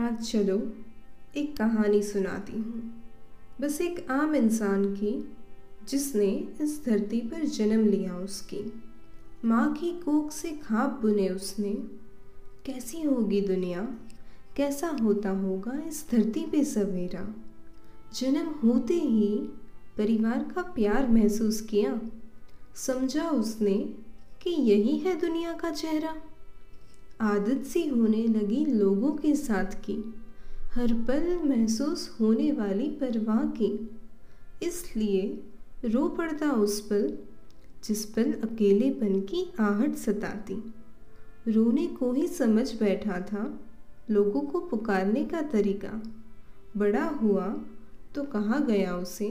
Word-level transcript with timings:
आज 0.00 0.30
चलो 0.30 0.72
एक 1.36 1.56
कहानी 1.56 2.02
सुनाती 2.02 2.52
हूँ। 2.52 3.02
बस 3.60 3.80
एक 3.80 4.10
आम 4.10 4.34
इंसान 4.34 4.84
की, 4.84 5.36
जिसने 5.88 6.48
इस 6.60 6.84
धरती 6.86 7.20
पर 7.20 7.44
जन्म 7.44 7.86
लिया 7.86 8.16
उसकी। 8.16 8.82
माँ 9.44 9.72
की 9.72 9.92
कोख 9.92 10.32
से 10.32 10.50
खाप 10.50 10.98
बुने 11.02 11.28
उसने। 11.28 11.72
कैसी 12.66 13.02
होगी 13.02 13.40
दुनिया? 13.40 13.98
कैसा 14.56 14.88
होता 14.88 15.30
होगा 15.30 15.82
इस 15.88 16.06
धरती 16.10 16.46
पे 16.46 16.64
सवेरा? 16.64 17.34
जन्म 18.14 18.46
होते 18.46 18.94
ही 18.94 19.38
परिवार 19.98 20.52
का 20.54 20.62
प्यार 20.62 21.08
महसूस 21.08 21.60
किया। 21.60 22.00
समझा 22.74 23.28
उसने 23.28 23.94
कि 24.42 24.50
यही 24.50 24.98
है 24.98 25.20
दुनिया 25.20 25.52
का 25.52 25.70
चेहरा। 25.70 26.16
आदत 27.20 27.64
सी 27.64 27.86
होने 27.88 28.26
लगी 28.28 28.64
लोगों 28.66 29.10
के 29.12 29.34
साथ 29.34 29.74
की, 29.84 29.96
हर 30.74 30.92
पल 31.08 31.38
महसूस 31.44 32.08
होने 32.20 32.50
वाली 32.52 32.88
परवाह 33.00 33.44
की। 33.56 33.72
इसलिए 34.62 35.22
रो 35.84 36.08
पड़ता 36.08 36.50
उस 36.52 36.80
पल, 36.80 37.12
जिस 37.84 38.04
पल 38.06 38.32
अकेलेपन 38.44 39.20
की 39.20 39.44
आहट 39.60 39.94
सताती। 39.96 40.62
रोने 41.48 41.86
को 41.88 42.12
ही 42.12 42.26
समझ 42.28 42.72
बैठा 42.74 43.20
था 43.22 43.44
लोगों 44.10 44.40
को 44.42 44.60
पुकारने 44.60 45.24
का 45.24 45.42
तरीका। 45.42 46.00
बड़ा 46.76 47.04
हुआ 47.22 47.46
तो 48.14 48.22
कहा 48.24 48.58
गया 48.58 48.96
उसे 48.96 49.28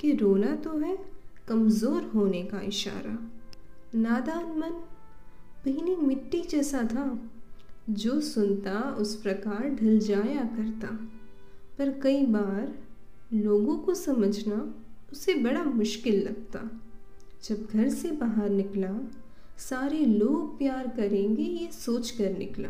कि 0.00 0.12
रोना 0.12 0.54
तो 0.56 0.78
है 0.78 0.96
कमज़ोर 1.48 2.10
होने 2.14 2.42
का 2.42 2.60
इशारा। 2.60 3.18
नादान 3.94 4.58
मन 4.58 4.82
पहनी 5.66 5.96
मिट्टी 5.96 6.42
जैसा 6.42 6.82
था। 6.82 7.30
जो 7.90 8.20
सुनता, 8.20 8.96
उस 8.98 9.22
प्रकार 9.22 9.68
ढल 9.68 9.98
जाया 9.98 10.44
करता। 10.44 10.88
पर 11.78 12.00
कई 12.00 12.26
बार 12.26 12.78
लोगों 13.34 13.78
को 13.78 13.94
समझना 13.94 14.74
उसे 15.12 15.34
बड़ा 15.34 15.64
मुश्किल 15.64 16.24
लगता। 16.24 16.80
जब 17.44 17.68
घर 17.72 17.88
से 17.88 18.10
बाहर 18.10 18.50
निकला, 18.50 19.00
सारे 19.58 20.06
लोग 20.06 20.58
प्यार 20.58 20.86
करेंगे 20.96 21.42
ये 21.42 21.72
सोच 21.72 22.10
कर 22.10 22.38
निकला। 22.38 22.68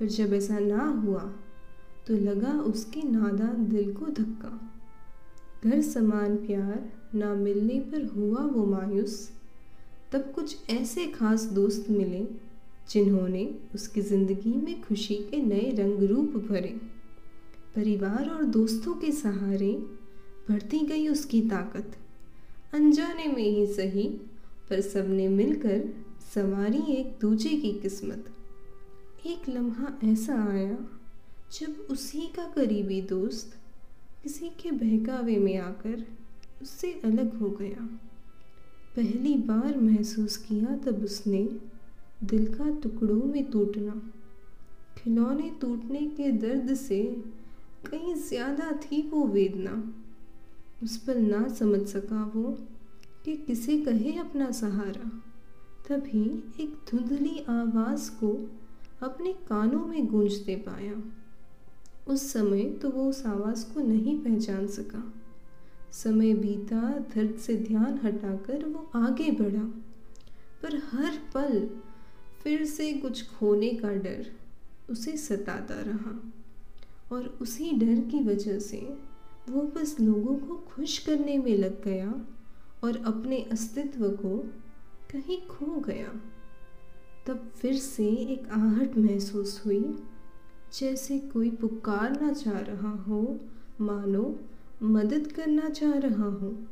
पर 0.00 0.06
जब 0.06 0.34
ऐसा 0.34 0.58
ना 0.58 0.84
हुआ 0.84 1.32
तो 2.06 2.14
लगा 2.14 2.52
उसके 2.52 3.02
नादान 3.02 3.68
दिल 3.68 3.92
को 3.92 4.06
धक्का। 4.06 4.74
घर 5.70 5.80
समान 5.80 6.36
प्यार 6.36 6.92
ना 7.14 7.34
मिलने 7.34 7.80
पर 7.80 8.04
हुआ 8.04 8.40
वो 8.40 8.66
मायूस। 8.66 9.30
तब 10.14 10.30
कुछ 10.34 10.70
ऐसे 10.70 11.06
खास 11.06 11.44
दोस्त 11.44 11.86
मिले, 11.90 12.26
जिन्होंने 12.90 13.54
उसकी 13.74 14.00
ज़िंदगी 14.00 14.52
में 14.52 14.82
खुशी 14.82 15.14
के 15.14 15.36
नए 15.36 15.70
रंग 15.70 16.02
रूप 16.02 16.36
भरे। 16.50 16.80
परिवार 17.74 18.28
और 18.28 18.44
दोस्तों 18.44 18.94
के 18.94 19.12
सहारे 19.12 19.72
बढ़ती 20.50 20.78
गई 20.78 21.08
उसकी 21.08 21.40
ताकत। 21.40 21.96
अनजाने 22.74 23.26
में 23.26 23.42
ही 23.42 23.66
सही, 23.66 24.08
पर 24.70 24.80
सबने 24.80 25.28
मिलकर 25.28 25.82
संवारी 26.34 26.82
एक 26.92 27.18
दूजे 27.20 27.56
की 27.56 27.72
किस्मत। 27.72 28.24
एक 29.26 29.48
लम्हा 29.48 29.98
ऐसा 30.04 30.34
आया, 30.50 30.76
जब 31.60 31.86
उसी 31.90 32.26
का 32.36 32.44
करीबी 32.44 33.02
दोस्त 33.02 33.56
किसी 34.22 34.48
के 34.48 34.70
बहकावे 34.70 35.36
में 35.36 35.56
आकर 35.58 36.04
उससे 36.62 37.00
अलग 37.04 37.38
हो 37.38 37.50
गया। 37.50 37.88
पहली 38.96 39.34
बार 39.34 39.78
महसूस 39.80 40.36
किया 40.36 40.76
तब 40.76 41.02
उसने 41.04 41.42
दिल 42.24 42.46
का 42.54 42.68
टुकड़ों 42.80 43.22
में 43.24 43.44
टूटना। 43.50 43.92
खिलौने 44.98 45.50
टूटने 45.60 46.06
के 46.06 46.30
दर्द 46.32 46.74
से 46.74 47.02
कहीं 47.86 48.14
ज़्यादा 48.14 48.70
थी 48.82 49.00
वो 49.02 49.24
वेदना। 49.26 49.72
उस 50.82 50.96
पर 50.96 51.16
ना 51.16 51.46
समझ 51.48 51.80
सका 51.88 52.24
वो 52.34 52.56
कि 53.24 53.36
किसे 53.36 53.78
कहे 53.80 54.12
अपना 54.18 54.50
सहारा। 54.50 55.10
तभी 55.88 56.24
एक 56.60 56.76
धुंधली 56.90 57.44
आवाज़ 57.48 58.10
को 58.10 58.32
अपने 59.02 59.32
कानों 59.48 59.84
में 59.86 60.06
गूंजते 60.06 60.56
पाया। 60.68 60.94
उस 62.08 62.32
समय 62.32 62.64
तो 62.82 62.90
वो 62.90 63.08
उस 63.10 63.26
आवाज़ 63.26 63.64
को 63.66 63.80
नहीं 63.80 64.18
पहचान 64.18 64.66
सका। 64.68 65.02
समय 65.94 66.34
बीता 66.34 66.80
दर्द 67.14 67.36
से 67.36 67.54
ध्यान 67.56 67.98
हटाकर 68.04 68.64
वो 68.64 68.90
आगे 68.94 69.30
बढ़ा। 69.30 69.64
पर 70.62 70.76
हर 70.92 71.18
पल 71.34 71.68
फिर 72.42 72.64
से 72.64 72.92
कुछ 72.92 73.24
खोने 73.30 73.70
का 73.70 73.88
डर 73.88 74.26
उसे 74.90 75.16
सताता 75.16 75.74
रहा 75.80 76.32
और 77.12 77.26
उसी 77.42 77.70
डर 77.72 78.00
की 78.10 78.20
वजह 78.20 78.58
से 78.58 78.80
वो 79.50 79.62
बस 79.76 79.96
लोगों 80.00 80.36
को 80.36 80.56
खुश 80.68 80.98
करने 80.98 81.36
में 81.38 81.56
लग 81.58 81.84
गया 81.84 82.12
और 82.84 82.96
अपने 83.06 83.40
अस्तित्व 83.52 84.08
को 84.10 84.36
कहीं 85.10 85.40
खो 85.46 85.66
गया। 85.80 86.12
तब 87.26 87.50
फिर 87.56 87.74
से 87.74 88.06
एक 88.06 88.48
आहट 88.48 88.96
महसूस 88.98 89.62
हुई, 89.66 89.84
जैसे 90.80 91.18
कोई 91.18 91.50
पुकारना 91.50 92.32
चाह 92.32 92.58
रहा 92.58 92.90
हो, 92.90 93.40
मानो 93.80 94.24
मदद 94.82 95.32
करना 95.32 95.68
चाह 95.68 95.92
रहा 95.92 96.24
हूँ। 96.24 96.68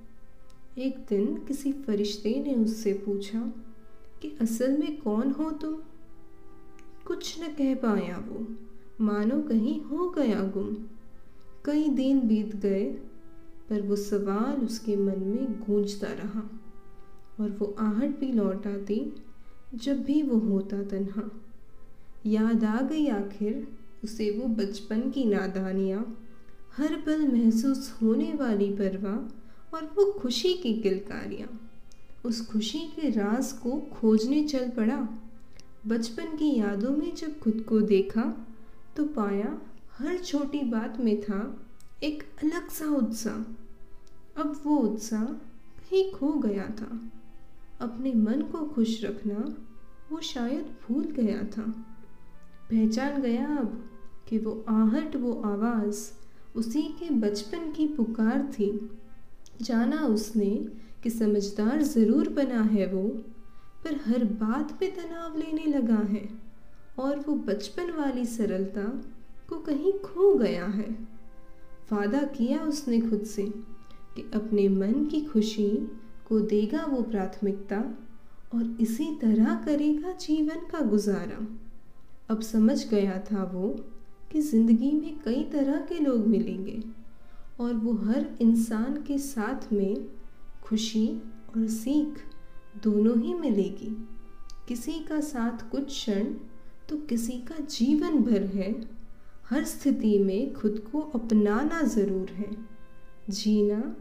एक 0.78 0.98
दिन 1.08 1.44
किसी 1.48 1.72
फरिश्ते 1.72 2.42
ने 2.46 2.54
उससे 2.54 2.92
पूछा 2.92 3.52
कि 4.22 4.38
असल 4.40 4.78
में 4.78 5.00
कौन 5.00 5.30
हो 5.30 5.50
तुम? 5.50 5.74
कुछ 7.06 7.42
न 7.42 7.46
कह 7.46 7.74
पाया 7.74 8.24
वो। 8.28 8.46
मानो 9.04 9.42
कहीं 9.42 9.80
हो 9.80 10.10
गया 10.10 10.40
गुम। 10.40 10.76
कई 11.64 11.88
दिन 11.88 12.20
बीत 12.20 12.56
गए, 12.56 12.84
पर 13.70 13.80
वो 13.82 13.96
सवाल 13.96 14.64
उसके 14.64 14.96
मन 14.96 15.18
में 15.18 15.60
गूंजता 15.60 16.06
रहा 16.06 16.60
और 17.40 17.50
वो 17.50 17.76
आहट 17.78 18.18
भी 18.18 18.32
लौट 18.32 18.66
आती 18.66 19.22
जब 19.74 20.02
भी 20.02 20.22
वो 20.22 20.38
होता 20.38 20.82
तन्हा। 20.82 21.30
याद 22.26 22.64
आ 22.64 22.80
गई 22.80 23.06
आखिर 23.06 23.68
उसे 24.04 24.30
वो 24.30 24.48
बचपन 24.48 25.10
की 25.10 25.24
नादानियाँ 25.24 26.18
हर 26.76 26.94
पल 26.96 27.26
महसूस 27.28 27.98
होने 28.02 28.32
वाली 28.34 28.70
परवाह 28.70 29.76
और 29.76 29.84
वो 29.96 30.12
खुशी 30.12 30.52
की 30.54 30.72
किलकारियाँ। 30.74 31.48
उस 32.24 32.46
खुशी 32.46 32.78
के 32.78 33.10
राज 33.10 33.52
को 33.52 33.78
खोजने 33.92 34.42
चल 34.48 34.70
पड़ा। 34.70 35.08
बचपन 35.86 36.36
की 36.36 36.58
यादों 36.58 36.90
में 36.90 37.14
जब 37.14 37.38
खुद 37.38 37.64
को 37.68 37.80
देखा 37.80 38.46
तो 38.96 39.04
पाया 39.04 39.58
हर 39.98 40.18
छोटी 40.18 40.60
बात 40.60 41.00
में 41.00 41.20
था 41.22 41.40
एक 42.02 42.22
अलग 42.42 42.68
सा 42.68 42.86
उत्साह। 42.86 44.40
अब 44.40 44.60
वो 44.64 44.76
उत्साह 44.76 45.24
कहीं 45.24 46.12
खो 46.12 46.32
गया 46.32 46.66
था। 46.80 47.00
अपने 47.80 48.12
मन 48.12 48.42
को 48.42 48.64
खुश 48.66 49.04
रखना 49.04 49.44
वो 50.12 50.20
शायद 50.20 50.74
भूल 50.82 51.04
गया 51.04 51.42
था। 51.42 51.62
पहचान 52.70 53.22
गया 53.22 53.46
अब 53.56 53.90
कि 54.28 54.38
वो 54.38 54.64
आहट, 54.68 55.16
वो 55.16 55.32
आवाज़ 55.44 56.21
उसी 56.54 56.82
के 56.98 57.10
बचपन 57.10 57.70
की 57.72 57.86
पुकार 57.88 58.42
थी। 58.52 58.70
जाना 59.62 60.00
उसने 60.06 60.50
कि 61.02 61.10
समझदार 61.10 61.82
ज़रूर 61.82 62.28
बना 62.28 62.62
है 62.62 62.86
वो, 62.86 63.02
पर 63.84 63.98
हर 64.06 64.24
बात 64.40 64.76
पे 64.80 64.86
तनाव 64.88 65.38
लेने 65.38 65.64
लगा 65.66 66.02
है 66.08 66.28
और 66.98 67.18
वो 67.18 67.34
बचपन 67.46 67.90
वाली 67.90 68.24
सरलता 68.26 68.84
को 69.48 69.58
कहीं 69.60 69.92
खो 69.98 70.34
गया 70.34 70.66
है। 70.66 70.90
वादा 71.92 72.22
किया 72.36 72.58
उसने 72.60 73.00
खुद 73.00 73.24
से 73.26 73.42
कि 74.16 74.30
अपने 74.34 74.68
मन 74.68 75.04
की 75.04 75.20
खुशी 75.24 75.68
को 76.26 76.40
देगा 76.40 76.84
वो 76.86 77.02
प्राथमिकता 77.02 77.80
और 78.54 78.76
इसी 78.80 79.04
तरह 79.20 79.54
करेगा 79.64 80.12
जीवन 80.20 80.66
का 80.70 80.80
गुजारा। 80.80 81.46
अब 82.30 82.40
समझ 82.42 82.88
गया 82.88 83.18
था 83.22 83.44
वो 83.44 83.68
कि 84.32 84.40
ज़िंदगी 84.40 84.90
में 84.92 85.18
कई 85.24 85.42
तरह 85.42 85.76
के 85.78 85.98
लोग 85.98 86.26
मिलेंगे 86.26 86.82
और 87.60 87.74
वो 87.74 87.92
हर 87.92 88.26
इंसान 88.40 88.94
के 89.02 89.18
साथ 89.18 89.72
में 89.72 90.06
खुशी 90.62 91.06
और 91.48 91.66
सीख 91.66 92.22
दोनों 92.82 93.18
ही 93.20 93.34
मिलेगी। 93.34 93.96
किसी 94.68 94.92
का 94.92 95.20
साथ 95.20 95.70
कुछ 95.70 95.86
क्षण 95.86 96.34
तो 96.88 96.96
किसी 97.08 97.32
का 97.32 97.64
जीवन 97.64 98.18
भर 98.22 98.44
है। 98.54 98.72
हर 99.50 99.64
स्थिति 99.64 100.18
में 100.18 100.52
खुद 100.54 100.82
को 100.92 101.00
अपनाना 101.14 101.82
ज़रूर 101.82 102.30
है। 102.30 102.50
जीना 103.30 103.96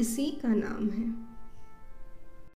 इसी 0.00 0.26
का 0.42 0.54
नाम 0.54 0.88
है। 0.88 1.29